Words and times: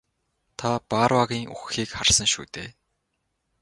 Та 0.59 0.69
Барруагийн 0.89 1.45
үхэхийг 1.53 1.89
харсан 1.97 2.27
шүү 2.33 2.45
дээ? 2.53 2.69